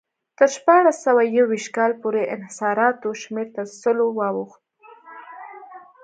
تر 0.37 0.47
شپاړس 0.55 0.97
سوه 1.05 1.21
یو 1.35 1.45
ویشت 1.51 1.69
کال 1.77 1.91
پورې 2.01 2.29
انحصاراتو 2.35 3.09
شمېر 3.21 3.47
تر 3.55 3.65
سلو 3.81 4.07
واوښت. 4.17 4.61